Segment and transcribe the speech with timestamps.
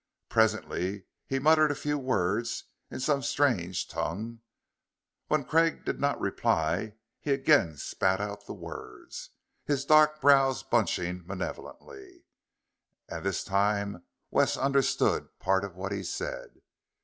[0.29, 4.39] Presently he muttered a few words in some strange tongue.
[5.27, 9.29] When Craig did not reply, he again spat out the words,
[9.63, 12.23] his dark brows bunching malevolently.
[13.09, 14.01] And this time
[14.31, 16.63] Wes understood part of what he said.